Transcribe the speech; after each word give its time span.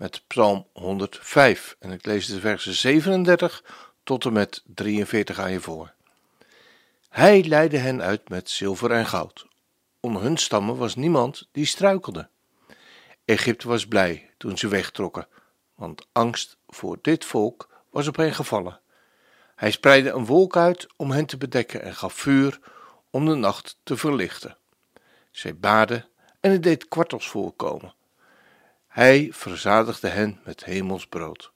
met 0.00 0.22
Psalm 0.26 0.66
105 0.72 1.76
en 1.78 1.90
ik 1.90 2.06
lees 2.06 2.26
de 2.26 2.40
versen 2.40 2.74
37 2.74 3.64
tot 4.02 4.24
en 4.24 4.32
met 4.32 4.62
43 4.66 5.38
aan 5.38 5.52
je 5.52 5.60
voor. 5.60 5.92
Hij 7.08 7.44
leidde 7.44 7.76
hen 7.76 8.02
uit 8.02 8.28
met 8.28 8.50
zilver 8.50 8.90
en 8.90 9.06
goud. 9.06 9.46
Onder 10.00 10.22
hun 10.22 10.36
stammen 10.36 10.76
was 10.76 10.94
niemand 10.94 11.48
die 11.52 11.64
struikelde. 11.64 12.28
Egypte 13.24 13.68
was 13.68 13.86
blij 13.86 14.30
toen 14.36 14.58
ze 14.58 14.68
wegtrokken, 14.68 15.28
want 15.74 16.06
angst 16.12 16.56
voor 16.66 16.98
dit 17.02 17.24
volk 17.24 17.68
was 17.90 18.08
op 18.08 18.16
hen 18.16 18.34
gevallen. 18.34 18.80
Hij 19.56 19.70
spreidde 19.70 20.10
een 20.10 20.26
wolk 20.26 20.56
uit 20.56 20.86
om 20.96 21.10
hen 21.10 21.26
te 21.26 21.36
bedekken 21.36 21.82
en 21.82 21.94
gaf 21.94 22.14
vuur 22.14 22.60
om 23.10 23.24
de 23.24 23.34
nacht 23.34 23.78
te 23.82 23.96
verlichten. 23.96 24.56
Zij 25.30 25.56
baden 25.56 26.08
en 26.40 26.50
het 26.50 26.62
deed 26.62 26.88
kwartels 26.88 27.28
voorkomen. 27.28 27.94
Hij 28.90 29.28
verzadigde 29.32 30.08
hen 30.08 30.40
met 30.44 30.64
hemelsbrood. 30.64 31.52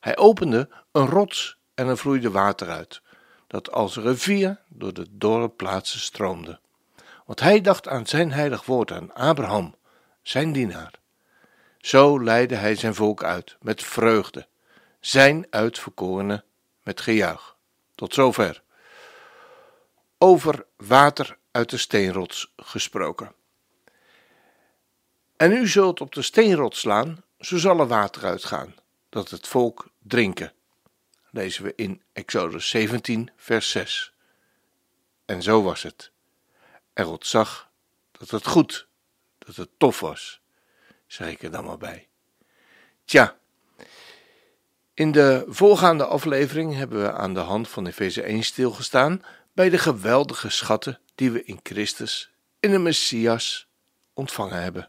Hij 0.00 0.16
opende 0.16 0.68
een 0.92 1.06
rots 1.06 1.58
en 1.74 1.86
er 1.86 1.98
vloeide 1.98 2.30
water 2.30 2.70
uit, 2.70 3.02
dat 3.46 3.72
als 3.72 3.96
rivier 3.96 4.60
door 4.68 4.94
de 4.94 5.06
dorre 5.10 5.48
plaatsen 5.48 6.00
stroomde. 6.00 6.60
Want 7.26 7.40
hij 7.40 7.60
dacht 7.60 7.88
aan 7.88 8.06
zijn 8.06 8.32
heilig 8.32 8.64
woord, 8.64 8.92
aan 8.92 9.14
Abraham, 9.14 9.74
zijn 10.22 10.52
dienaar. 10.52 10.92
Zo 11.78 12.22
leidde 12.22 12.54
hij 12.54 12.74
zijn 12.74 12.94
volk 12.94 13.22
uit 13.22 13.56
met 13.60 13.82
vreugde, 13.82 14.46
zijn 15.00 15.46
uitverkorene 15.50 16.44
met 16.82 17.00
gejuich. 17.00 17.56
Tot 17.94 18.14
zover. 18.14 18.62
Over 20.18 20.66
water 20.76 21.36
uit 21.50 21.70
de 21.70 21.76
steenrots 21.76 22.52
gesproken. 22.56 23.32
En 25.36 25.52
u 25.52 25.68
zult 25.68 26.00
op 26.00 26.14
de 26.14 26.22
steenrot 26.22 26.76
slaan, 26.76 27.24
zo 27.40 27.56
zal 27.58 27.80
er 27.80 27.86
water 27.86 28.24
uitgaan, 28.24 28.74
dat 29.08 29.30
het 29.30 29.48
volk 29.48 29.88
drinken. 29.98 30.52
Lezen 31.30 31.64
we 31.64 31.72
in 31.76 32.02
Exodus 32.12 32.68
17, 32.68 33.30
vers 33.36 33.70
6. 33.70 34.12
En 35.24 35.42
zo 35.42 35.62
was 35.62 35.82
het. 35.82 36.10
En 36.92 37.04
God 37.04 37.26
zag 37.26 37.70
dat 38.12 38.30
het 38.30 38.46
goed, 38.46 38.86
dat 39.38 39.56
het 39.56 39.70
tof 39.76 40.00
was, 40.00 40.40
zeg 41.06 41.28
ik 41.28 41.42
er 41.42 41.50
dan 41.50 41.64
maar 41.64 41.78
bij. 41.78 42.08
Tja, 43.04 43.36
in 44.94 45.12
de 45.12 45.44
voorgaande 45.48 46.04
aflevering 46.04 46.74
hebben 46.74 47.02
we 47.02 47.12
aan 47.12 47.34
de 47.34 47.40
hand 47.40 47.68
van 47.68 47.86
Efeze 47.86 48.22
1 48.22 48.42
stilgestaan 48.42 49.24
bij 49.52 49.70
de 49.70 49.78
geweldige 49.78 50.50
schatten 50.50 51.00
die 51.14 51.30
we 51.30 51.44
in 51.44 51.60
Christus, 51.62 52.30
in 52.60 52.70
de 52.70 52.78
Messias, 52.78 53.66
ontvangen 54.12 54.62
hebben. 54.62 54.88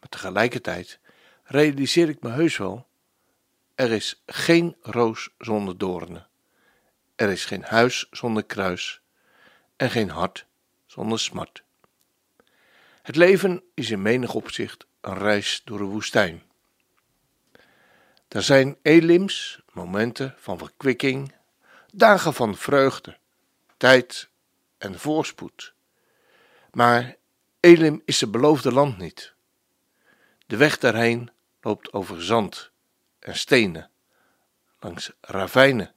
Maar 0.00 0.08
tegelijkertijd 0.08 1.00
realiseer 1.44 2.08
ik 2.08 2.22
me 2.22 2.30
heus 2.30 2.56
wel: 2.56 2.86
er 3.74 3.92
is 3.92 4.22
geen 4.26 4.76
roos 4.80 5.30
zonder 5.38 5.78
doornen. 5.78 6.26
Er 7.14 7.30
is 7.30 7.44
geen 7.44 7.62
huis 7.62 8.06
zonder 8.10 8.44
kruis 8.44 9.00
en 9.76 9.90
geen 9.90 10.10
hart 10.10 10.46
zonder 10.86 11.18
smart. 11.18 11.62
Het 13.02 13.16
leven 13.16 13.62
is 13.74 13.90
in 13.90 14.02
menig 14.02 14.34
opzicht 14.34 14.86
een 15.00 15.18
reis 15.18 15.62
door 15.64 15.78
de 15.78 15.84
woestijn. 15.84 16.42
Er 18.28 18.42
zijn 18.42 18.76
elims, 18.82 19.62
momenten 19.72 20.34
van 20.38 20.58
verkwikking, 20.58 21.34
dagen 21.92 22.34
van 22.34 22.56
vreugde, 22.56 23.18
tijd 23.76 24.28
en 24.78 24.98
voorspoed. 24.98 25.74
Maar 26.72 27.16
Elim 27.60 28.02
is 28.04 28.20
het 28.20 28.30
beloofde 28.30 28.72
land 28.72 28.98
niet. 28.98 29.34
De 30.46 30.56
weg 30.56 30.78
daarheen 30.78 31.30
loopt 31.60 31.92
over 31.92 32.24
zand 32.24 32.70
en 33.18 33.36
stenen, 33.36 33.90
langs 34.80 35.12
ravijnen 35.20 35.94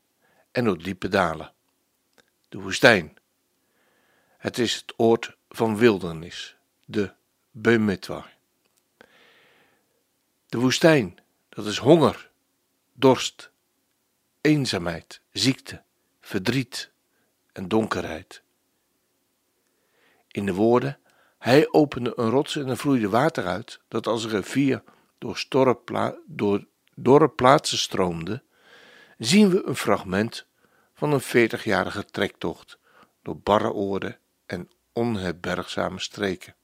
en 0.52 0.64
door 0.64 0.78
diepe 0.78 1.08
dalen. 1.08 1.54
De 2.50 2.60
woestijn. 2.60 3.18
Het 4.38 4.58
is 4.58 4.76
het 4.76 4.94
oord 4.98 5.38
van 5.50 5.78
wildernis, 5.78 6.58
de 6.86 7.14
Bemetwar. 7.52 8.38
De 10.46 10.58
woestijn, 10.58 11.20
dat 11.50 11.66
is 11.66 11.78
honger, 11.78 12.32
dorst, 12.94 13.52
eenzaamheid, 14.42 15.22
ziekte, 15.32 15.84
verdriet 16.22 16.92
en 17.52 17.68
donkerheid. 17.68 18.44
In 20.28 20.46
de 20.46 20.54
woorden 20.54 21.00
hij 21.40 21.68
opende 21.72 22.14
een 22.16 22.30
rots 22.30 22.56
en 22.56 22.68
er 22.68 22.78
vloeide 22.78 23.10
water 23.10 23.46
uit, 23.46 23.80
dat 23.88 24.08
als 24.08 24.24
een 24.24 24.30
rivier 24.30 24.84
door, 25.18 25.46
door 26.26 26.68
dorre 26.96 27.30
plaatsen 27.30 27.78
stroomde, 27.78 28.44
zien 29.18 29.50
we 29.50 29.66
een 29.66 29.76
fragment 29.76 30.48
van 30.94 31.12
een 31.12 31.22
veertigjarige 31.22 32.06
trektocht 32.06 32.78
door 33.22 33.38
barre 33.38 33.72
oorden 33.72 34.18
en 34.46 34.70
onherbergzame 34.94 36.00
streken. 36.00 36.56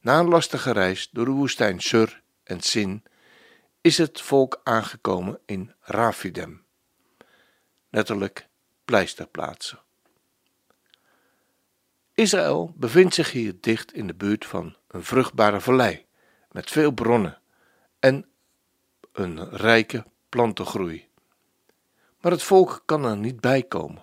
Na 0.00 0.18
een 0.18 0.28
lastige 0.28 0.72
reis 0.72 1.08
door 1.12 1.24
de 1.24 1.30
woestijn 1.30 1.80
Sur 1.80 2.22
en 2.44 2.60
Sin 2.60 3.02
is 3.80 3.98
het 3.98 4.20
volk 4.20 4.60
aangekomen 4.64 5.40
in 5.46 5.74
Rafidem, 5.80 6.64
letterlijk 7.90 8.48
pleisterplaatsen. 8.84 9.78
Israël 12.18 12.72
bevindt 12.76 13.14
zich 13.14 13.30
hier 13.30 13.54
dicht 13.60 13.92
in 13.92 14.06
de 14.06 14.14
buurt 14.14 14.46
van 14.46 14.76
een 14.88 15.04
vruchtbare 15.04 15.60
vallei 15.60 16.06
met 16.50 16.70
veel 16.70 16.90
bronnen 16.90 17.40
en 17.98 18.28
een 19.12 19.50
rijke 19.50 20.06
plantengroei. 20.28 21.08
Maar 22.20 22.32
het 22.32 22.42
volk 22.42 22.82
kan 22.84 23.04
er 23.04 23.16
niet 23.16 23.40
bij 23.40 23.62
komen. 23.62 24.02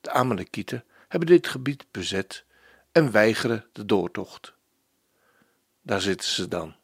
De 0.00 0.10
Amalekieten 0.10 0.84
hebben 1.08 1.28
dit 1.28 1.46
gebied 1.46 1.86
bezet 1.90 2.44
en 2.92 3.10
weigeren 3.10 3.66
de 3.72 3.84
doortocht. 3.84 4.54
Daar 5.82 6.00
zitten 6.00 6.28
ze 6.28 6.48
dan, 6.48 6.76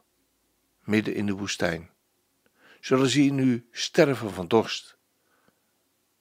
midden 0.80 1.14
in 1.14 1.26
de 1.26 1.34
woestijn. 1.34 1.90
Zullen 2.80 3.08
ze 3.08 3.20
hier 3.20 3.32
nu 3.32 3.68
sterven 3.70 4.32
van 4.32 4.48
dorst? 4.48 4.96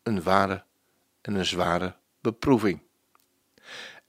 Een 0.03 0.23
ware 0.23 0.63
en 1.21 1.35
een 1.35 1.45
zware 1.45 1.95
beproeving. 2.21 2.87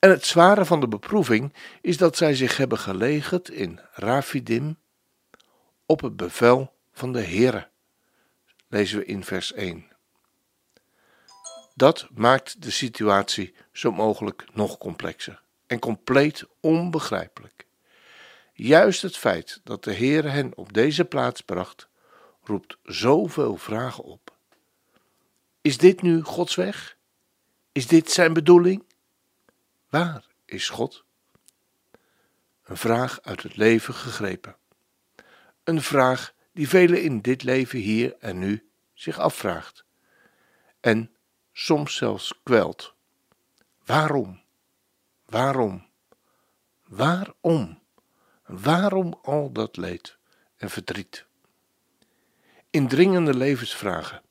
En 0.01 0.11
het 0.11 0.27
zware 0.27 0.65
van 0.65 0.81
de 0.81 0.89
beproeving 0.89 1.53
is 1.81 1.97
dat 1.97 2.17
zij 2.17 2.35
zich 2.35 2.57
hebben 2.57 2.79
gelegerd 2.79 3.49
in 3.49 3.81
Rafidim 3.93 4.79
op 5.87 6.01
het 6.01 6.17
bevel 6.17 6.73
van 6.93 7.13
de 7.13 7.23
Heere. 7.23 7.69
Lezen 8.69 8.99
we 8.99 9.05
in 9.05 9.25
vers 9.25 9.53
1. 9.53 9.89
Dat 11.75 12.09
maakt 12.15 12.63
de 12.63 12.71
situatie 12.71 13.55
zo 13.73 13.93
mogelijk 13.93 14.45
nog 14.53 14.79
complexer 14.79 15.43
en 15.67 15.79
compleet 15.79 16.45
onbegrijpelijk. 16.61 17.67
Juist 18.53 19.03
het 19.03 19.17
feit 19.17 19.61
dat 19.65 19.85
de 19.85 19.95
Heere 19.95 20.29
hen 20.29 20.57
op 20.57 20.73
deze 20.73 21.05
plaats 21.05 21.41
bracht, 21.41 21.89
roept 22.43 22.77
zoveel 22.83 23.57
vragen 23.57 24.05
op. 24.05 24.37
Is 25.61 25.79
dit 25.79 26.03
nu 26.03 26.23
Gods 26.23 26.55
weg? 26.55 26.97
Is 27.73 27.87
dit 27.87 28.11
zijn 28.11 28.33
bedoeling? 28.33 28.85
Waar 29.91 30.25
is 30.45 30.69
God? 30.69 31.05
Een 32.63 32.77
vraag 32.77 33.21
uit 33.23 33.43
het 33.43 33.57
leven 33.57 33.95
gegrepen. 33.95 34.57
Een 35.65 35.83
vraag 35.83 36.35
die 36.53 36.69
velen 36.69 37.03
in 37.03 37.21
dit 37.21 37.43
leven 37.43 37.79
hier 37.79 38.17
en 38.19 38.39
nu 38.39 38.71
zich 38.95 39.19
afvraagt. 39.19 39.85
En 40.81 41.15
soms 41.53 41.97
zelfs 41.97 42.41
kwelt. 42.43 42.95
Waarom? 43.85 44.43
Waarom? 45.27 45.87
Waarom? 46.85 47.83
Waarom 48.45 49.19
al 49.23 49.53
dat 49.53 49.77
leed 49.77 50.19
en 50.57 50.71
verdriet? 50.71 51.27
Indringende 52.71 53.35
levensvragen. 53.35 54.23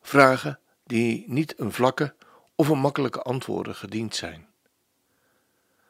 Vragen 0.00 0.60
die 0.84 1.24
niet 1.28 1.58
een 1.60 1.72
vlakke 1.72 2.14
of 2.54 2.68
een 2.68 2.78
makkelijke 2.78 3.22
antwoorden 3.22 3.74
gediend 3.74 4.14
zijn. 4.14 4.46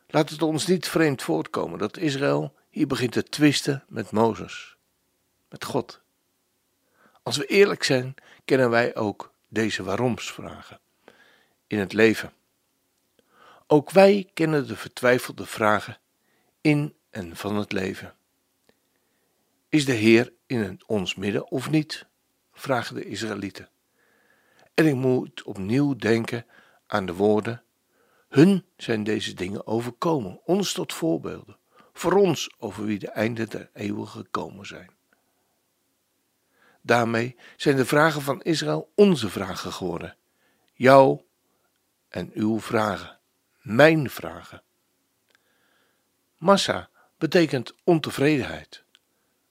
Laat 0.06 0.30
het 0.30 0.42
ons 0.42 0.66
niet 0.66 0.88
vreemd 0.88 1.22
voortkomen 1.22 1.78
dat 1.78 1.96
Israël 1.96 2.54
hier 2.68 2.86
begint 2.86 3.14
het 3.14 3.30
twisten 3.30 3.84
met 3.88 4.10
Mozes, 4.10 4.76
met 5.48 5.64
God. 5.64 6.00
Als 7.22 7.36
we 7.36 7.46
eerlijk 7.46 7.82
zijn, 7.82 8.14
kennen 8.44 8.70
wij 8.70 8.96
ook 8.96 9.32
deze 9.48 9.82
waaroms-vragen 9.82 10.80
in 11.66 11.78
het 11.78 11.92
leven. 11.92 12.32
Ook 13.66 13.90
wij 13.90 14.30
kennen 14.34 14.66
de 14.66 14.76
vertwijfelde 14.76 15.46
vragen 15.46 15.98
in 16.60 16.94
en 17.10 17.36
van 17.36 17.56
het 17.56 17.72
leven. 17.72 18.14
Is 19.68 19.84
de 19.84 19.92
Heer 19.92 20.32
in 20.46 20.80
ons 20.86 21.14
midden 21.14 21.50
of 21.50 21.70
niet? 21.70 22.06
vragen 22.52 22.94
de 22.94 23.04
Israëlieten. 23.04 23.68
En 24.74 24.86
ik 24.86 24.94
moet 24.94 25.42
opnieuw 25.42 25.96
denken 25.96 26.46
aan 26.86 27.06
de 27.06 27.14
woorden: 27.14 27.62
Hun 28.28 28.64
zijn 28.76 29.04
deze 29.04 29.34
dingen 29.34 29.66
overkomen, 29.66 30.40
ons 30.44 30.72
tot 30.72 30.92
voorbeelden, 30.92 31.56
voor 31.92 32.12
ons 32.12 32.54
over 32.58 32.84
wie 32.84 32.98
de 32.98 33.10
einden 33.10 33.50
der 33.50 33.70
eeuwen 33.72 34.08
gekomen 34.08 34.66
zijn. 34.66 34.90
Daarmee 36.80 37.36
zijn 37.56 37.76
de 37.76 37.86
vragen 37.86 38.22
van 38.22 38.42
Israël 38.42 38.92
onze 38.94 39.28
vragen 39.28 39.72
geworden. 39.72 40.16
Jouw 40.72 41.24
en 42.08 42.30
uw 42.34 42.60
vragen, 42.60 43.18
mijn 43.60 44.10
vragen. 44.10 44.62
Massa 46.36 46.88
betekent 47.18 47.74
ontevredenheid, 47.84 48.84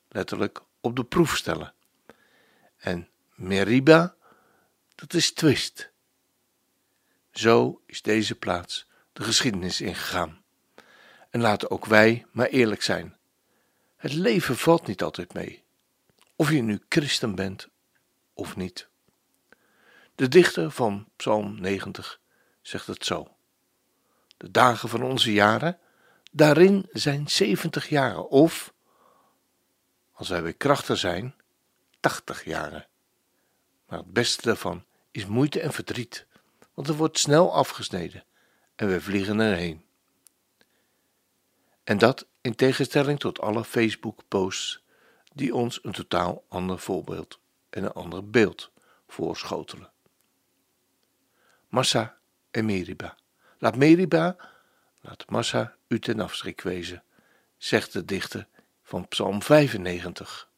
letterlijk 0.10 0.62
op 0.82 0.96
de 0.96 1.04
proef 1.04 1.38
stellen. 1.38 1.74
En 2.78 3.10
meriba, 3.36 4.16
dat 5.02 5.14
is 5.14 5.32
twist. 5.32 5.92
Zo 7.32 7.82
is 7.86 8.02
deze 8.02 8.36
plaats 8.36 8.88
de 9.14 9.24
geschiedenis 9.24 9.82
ingegaan. 9.82 10.44
En 11.30 11.42
laten 11.42 11.72
ook 11.72 11.86
wij 11.86 12.26
maar 12.32 12.48
eerlijk 12.48 12.82
zijn. 12.82 13.18
Het 13.98 14.14
leven 14.14 14.58
valt 14.58 14.88
niet 14.88 15.04
altijd 15.04 15.34
mee, 15.34 15.64
of 16.36 16.52
je 16.52 16.62
nu 16.62 16.82
christen 16.90 17.36
bent 17.36 17.68
of 18.34 18.56
niet. 18.56 18.88
De 20.16 20.28
dichter 20.28 20.72
van 20.72 21.08
Psalm 21.16 21.62
90 21.62 22.20
zegt 22.62 22.88
het 22.88 23.06
zo. 23.06 23.36
De 24.38 24.52
dagen 24.52 24.90
van 24.90 25.04
onze 25.04 25.34
jaren, 25.34 25.80
daarin 26.32 26.90
zijn 26.92 27.30
70 27.30 27.90
jaren, 27.90 28.30
of, 28.30 28.74
als 30.12 30.30
wij 30.30 30.44
weer 30.44 30.56
krachtig 30.56 30.98
zijn, 30.98 31.36
80 32.00 32.46
jaren. 32.46 32.88
Maar 33.88 34.00
het 34.00 34.14
beste 34.14 34.42
daarvan 34.42 34.86
is 35.12 35.26
moeite 35.26 35.62
en 35.62 35.74
verdriet, 35.74 36.26
want 36.74 36.88
er 36.88 36.96
wordt 36.96 37.20
snel 37.20 37.54
afgesneden 37.54 38.24
en 38.76 38.88
we 38.88 39.02
vliegen 39.02 39.40
erheen. 39.40 39.86
En 41.84 41.98
dat 41.98 42.28
in 42.42 42.56
tegenstelling 42.56 43.20
tot 43.20 43.40
alle 43.40 43.64
Facebook-posts 43.64 44.84
die 45.34 45.56
ons 45.56 45.80
een 45.84 45.92
totaal 45.92 46.44
ander 46.50 46.80
voorbeeld 46.80 47.40
en 47.70 47.84
een 47.84 47.92
ander 47.92 48.30
beeld 48.30 48.72
voorschotelen. 49.08 49.92
Massa 51.68 52.18
en 52.52 52.66
Meriba. 52.66 53.16
Laat 53.58 53.76
Meriba, 53.76 54.36
laat 55.02 55.30
Massa 55.30 55.76
u 55.88 56.00
ten 56.00 56.20
afschrik 56.20 56.62
wezen, 56.62 57.04
zegt 57.58 57.94
de 57.94 58.06
dichter 58.06 58.48
van 58.84 59.08
Psalm 59.08 59.42
95. 59.42 60.50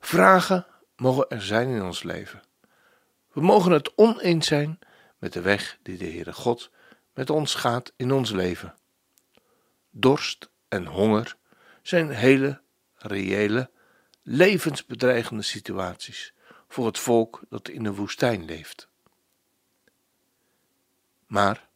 Vragen 0.00 0.66
mogen 0.96 1.28
er 1.28 1.42
zijn 1.42 1.68
in 1.68 1.82
ons 1.82 2.02
leven. 2.02 2.42
We 3.36 3.42
mogen 3.42 3.72
het 3.72 3.94
oneens 3.94 4.46
zijn 4.46 4.78
met 5.18 5.32
de 5.32 5.40
weg 5.40 5.78
die 5.82 5.98
de 5.98 6.04
Heere 6.04 6.32
God 6.32 6.70
met 7.14 7.30
ons 7.30 7.54
gaat 7.54 7.92
in 7.96 8.12
ons 8.12 8.30
leven. 8.30 8.74
Dorst 9.90 10.50
en 10.68 10.86
honger 10.86 11.36
zijn 11.82 12.10
hele, 12.10 12.60
reële, 12.94 13.70
levensbedreigende 14.22 15.42
situaties 15.42 16.34
voor 16.68 16.86
het 16.86 16.98
volk 16.98 17.40
dat 17.48 17.68
in 17.68 17.82
de 17.82 17.94
woestijn 17.94 18.44
leeft. 18.44 18.88
Maar 21.26 21.68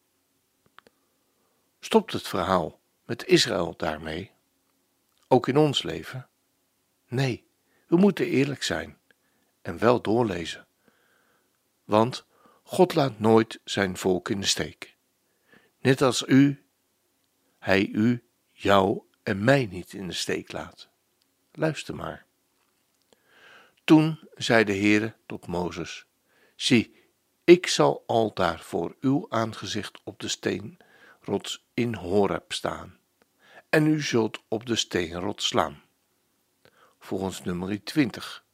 stopt 1.80 2.12
het 2.12 2.28
verhaal 2.28 2.80
met 3.04 3.26
Israël 3.26 3.74
daarmee? 3.76 4.30
Ook 5.28 5.48
in 5.48 5.56
ons 5.56 5.82
leven? 5.82 6.28
Nee, 7.08 7.46
we 7.86 7.96
moeten 7.96 8.26
eerlijk 8.26 8.62
zijn 8.62 8.98
en 9.62 9.78
wel 9.78 10.00
doorlezen. 10.00 10.68
Want 11.90 12.24
God 12.62 12.94
laat 12.94 13.18
nooit 13.18 13.60
zijn 13.64 13.96
volk 13.96 14.28
in 14.28 14.40
de 14.40 14.46
steek. 14.46 14.96
Net 15.80 16.02
als 16.02 16.24
u, 16.26 16.64
hij 17.58 17.86
u, 17.86 18.24
jou 18.52 19.02
en 19.22 19.44
mij 19.44 19.66
niet 19.66 19.92
in 19.92 20.06
de 20.06 20.12
steek 20.12 20.52
laat. 20.52 20.88
Luister 21.52 21.94
maar. 21.94 22.24
Toen 23.84 24.20
zei 24.34 24.64
de 24.64 24.72
Heere 24.72 25.14
tot 25.26 25.46
Mozes: 25.46 26.06
Zie, 26.56 26.94
ik 27.44 27.66
zal 27.66 28.02
altaar 28.06 28.60
voor 28.60 28.96
uw 29.00 29.26
aangezicht 29.28 30.00
op 30.04 30.20
de 30.20 30.28
steenrots 30.28 31.66
in 31.74 31.94
Horeb 31.94 32.52
staan, 32.52 32.98
en 33.68 33.86
u 33.86 34.02
zult 34.02 34.42
op 34.48 34.66
de 34.66 34.76
steenrots 34.76 35.46
slaan. 35.46 35.82
Volgens 36.98 37.42
nummer 37.42 37.84
20. 37.84 38.44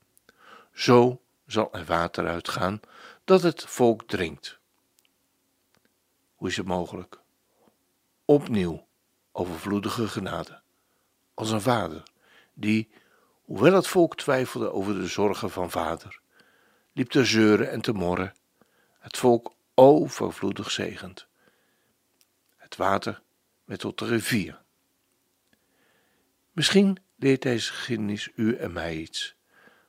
Zo 0.72 1.20
zal 1.46 1.72
er 1.72 1.84
water 1.84 2.26
uitgaan 2.26 2.80
dat 3.26 3.42
het 3.42 3.64
volk 3.64 4.08
drinkt. 4.08 4.58
Hoe 6.34 6.48
is 6.48 6.56
het 6.56 6.66
mogelijk? 6.66 7.20
Opnieuw 8.24 8.86
overvloedige 9.32 10.08
genade, 10.08 10.60
als 11.34 11.50
een 11.50 11.60
vader 11.60 12.02
die, 12.54 12.90
hoewel 13.44 13.72
het 13.72 13.86
volk 13.86 14.16
twijfelde 14.16 14.72
over 14.72 14.94
de 14.94 15.06
zorgen 15.06 15.50
van 15.50 15.70
vader, 15.70 16.20
liep 16.92 17.10
te 17.10 17.24
zeuren 17.24 17.70
en 17.70 17.80
te 17.80 17.92
morren 17.92 18.34
het 18.98 19.16
volk 19.16 19.52
overvloedig 19.74 20.70
zegend. 20.70 21.26
Het 22.56 22.76
water 22.76 23.22
werd 23.64 23.80
tot 23.80 23.98
de 23.98 24.06
rivier. 24.06 24.62
Misschien 26.52 26.98
leert 27.16 27.42
deze 27.42 27.72
geschiedenis 27.72 28.30
u 28.34 28.56
en 28.56 28.72
mij 28.72 28.96
iets, 28.96 29.36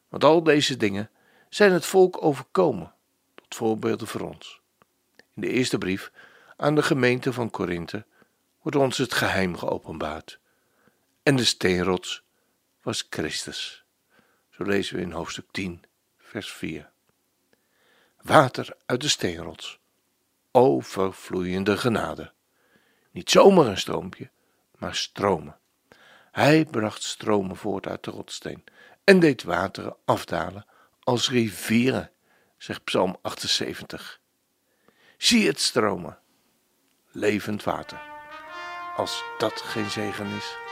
want 0.08 0.24
al 0.24 0.44
deze 0.44 0.78
dingen 0.78 1.10
zijn 1.50 1.72
het 1.72 1.86
volk 1.86 2.24
overkomen, 2.24 2.96
tot 3.48 3.58
voorbeelden 3.58 4.08
voor 4.08 4.22
ons. 4.22 4.62
In 5.18 5.42
de 5.42 5.50
eerste 5.50 5.78
brief 5.78 6.12
aan 6.56 6.76
de 6.76 6.84
gemeente 6.84 7.34
van 7.34 7.50
Korinthe 7.50 8.06
wordt 8.62 8.78
ons 8.78 8.98
het 8.98 9.14
geheim 9.14 9.58
geopenbaard. 9.58 10.40
En 11.24 11.36
de 11.36 11.46
steenrots 11.46 12.24
was 12.82 13.08
Christus. 13.10 13.84
Zo 14.50 14.64
lezen 14.64 14.96
we 14.96 15.02
in 15.02 15.12
hoofdstuk 15.12 15.46
10, 15.52 15.84
vers 16.18 16.52
4 16.52 16.90
water 18.28 18.76
uit 18.86 19.02
de 19.02 19.08
steenrots. 19.08 19.80
Overvloeiende 20.52 21.78
genade. 21.78 22.32
Niet 23.12 23.30
zomaar 23.30 23.66
een 23.66 23.78
stroompje, 23.78 24.30
maar 24.78 24.96
stromen. 24.96 25.58
Hij 26.32 26.66
bracht 26.66 27.04
stromen 27.04 27.56
voort 27.56 27.88
uit 27.88 28.04
de 28.04 28.12
rotsteen 28.12 28.64
en 29.04 29.20
deed 29.20 29.44
wateren 29.44 29.96
afdalen 30.06 30.66
als 31.04 31.30
rivieren, 31.30 32.12
zegt 32.68 32.84
Psalm 32.84 33.18
78. 33.22 34.20
Zie 35.18 35.48
het 35.48 35.60
stromen, 35.60 36.20
levend 37.12 37.64
water. 37.64 38.02
Als 38.96 39.24
dat 39.38 39.62
geen 39.62 39.90
zegen 39.90 40.28
is. 40.28 40.67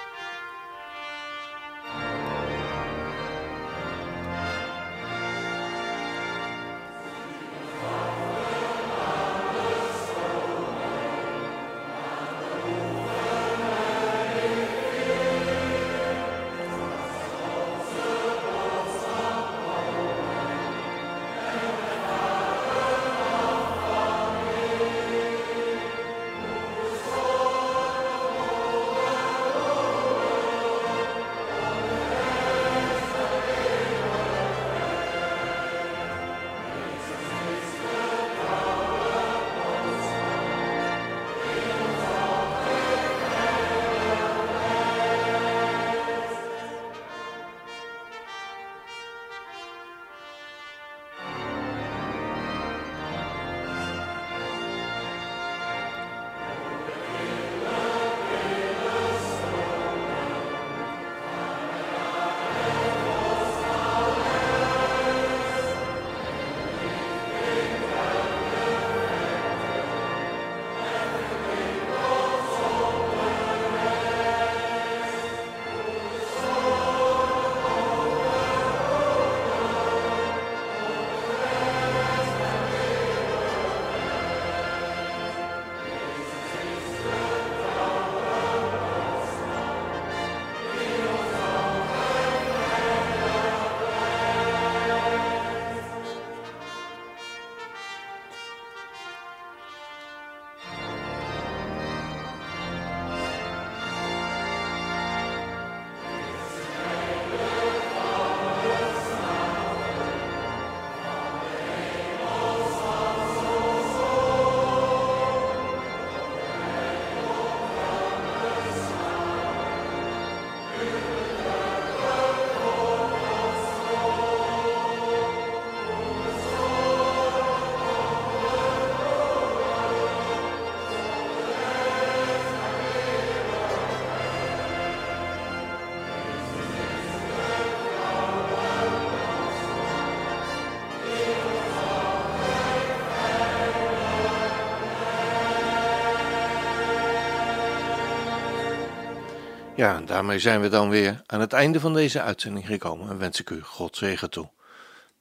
Ja, 149.76 150.02
daarmee 150.02 150.40
zijn 150.40 150.62
we 150.62 150.70
dan 150.70 150.90
weer 150.90 151.22
aan 151.26 151.40
het 151.40 151.54
einde 151.54 151.80
van 151.80 151.94
deze 151.94 152.22
uitzending 152.22 152.66
gekomen 152.66 153.10
en 153.10 153.18
wens 153.18 153.40
ik 153.40 153.50
u 153.50 153.62
God 153.62 153.98
zegen 153.98 154.30
toe. 154.30 154.50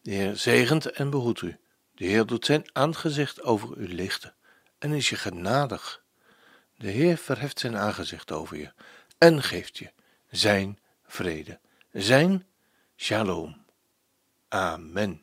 De 0.02 0.10
Heer 0.10 0.36
zegent 0.36 0.90
en 0.90 1.10
behoedt 1.10 1.42
u. 1.42 1.56
De 1.94 2.04
Heer 2.04 2.26
doet 2.26 2.44
zijn 2.44 2.64
aangezicht 2.72 3.42
over 3.42 3.76
u 3.76 3.94
lichten 3.94 4.34
en 4.78 4.92
is 4.92 5.08
je 5.08 5.16
genadig. 5.16 6.02
De 6.76 6.90
Heer 6.90 7.16
verheft 7.16 7.58
zijn 7.58 7.76
aangezicht 7.76 8.32
over 8.32 8.56
je 8.56 8.72
en 9.18 9.42
geeft 9.42 9.78
je 9.78 9.90
zijn 10.30 10.78
vrede, 11.06 11.58
zijn 11.92 12.46
shalom. 12.96 13.56
Amen. 14.48 15.22